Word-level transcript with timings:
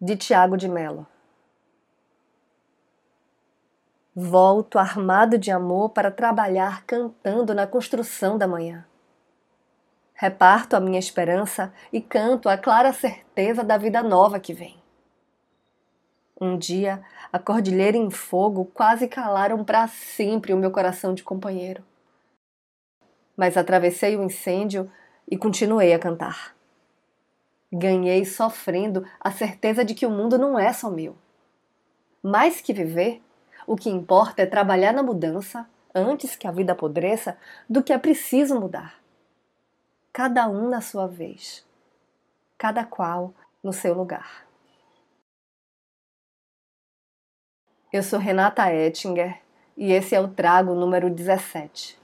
de 0.00 0.16
Tiago 0.16 0.56
de 0.56 0.68
Mello. 0.68 1.04
Volto 4.14 4.78
armado 4.78 5.36
de 5.36 5.50
amor 5.50 5.90
para 5.90 6.10
trabalhar 6.10 6.84
cantando 6.84 7.52
na 7.52 7.66
construção 7.66 8.38
da 8.38 8.46
manhã. 8.46 8.86
Reparto 10.14 10.76
a 10.76 10.80
minha 10.80 10.98
esperança 11.00 11.72
e 11.92 12.00
canto 12.00 12.48
a 12.48 12.56
clara 12.56 12.92
certeza 12.92 13.64
da 13.64 13.76
vida 13.76 14.00
nova 14.02 14.38
que 14.38 14.52
vem. 14.52 14.80
Um 16.40 16.56
dia, 16.56 17.04
a 17.32 17.38
cordilheira 17.40 17.96
em 17.96 18.10
fogo 18.10 18.64
quase 18.66 19.08
calaram 19.08 19.64
para 19.64 19.88
sempre 19.88 20.52
o 20.52 20.56
meu 20.56 20.70
coração 20.70 21.12
de 21.12 21.24
companheiro. 21.24 21.82
Mas 23.36 23.56
atravessei 23.56 24.16
o 24.16 24.22
incêndio 24.22 24.90
e 25.28 25.36
continuei 25.36 25.92
a 25.92 25.98
cantar. 25.98 26.57
Ganhei 27.72 28.24
sofrendo 28.24 29.04
a 29.20 29.30
certeza 29.30 29.84
de 29.84 29.94
que 29.94 30.06
o 30.06 30.10
mundo 30.10 30.38
não 30.38 30.58
é 30.58 30.72
só 30.72 30.90
meu. 30.90 31.16
Mais 32.22 32.60
que 32.60 32.72
viver, 32.72 33.22
o 33.66 33.76
que 33.76 33.90
importa 33.90 34.42
é 34.42 34.46
trabalhar 34.46 34.92
na 34.92 35.02
mudança 35.02 35.68
antes 35.94 36.34
que 36.34 36.46
a 36.46 36.50
vida 36.50 36.72
apodreça 36.72 37.36
do 37.68 37.82
que 37.82 37.92
é 37.92 37.98
preciso 37.98 38.58
mudar. 38.58 38.98
Cada 40.12 40.48
um 40.48 40.68
na 40.68 40.80
sua 40.80 41.06
vez, 41.06 41.66
cada 42.56 42.84
qual 42.84 43.34
no 43.62 43.72
seu 43.72 43.94
lugar. 43.94 44.46
Eu 47.92 48.02
sou 48.02 48.18
Renata 48.18 48.72
Ettinger 48.72 49.40
e 49.76 49.92
esse 49.92 50.14
é 50.14 50.20
o 50.20 50.28
Trago 50.28 50.74
número 50.74 51.08
17. 51.08 51.98